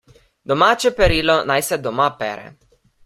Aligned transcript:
Domače 0.51 0.91
perilo 1.01 1.35
naj 1.51 1.59
se 1.69 1.81
doma 1.85 2.09
pere. 2.23 2.49